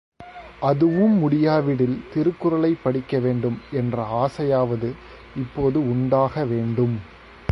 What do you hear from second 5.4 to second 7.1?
இப்போது உண்டாக வேண்டும்.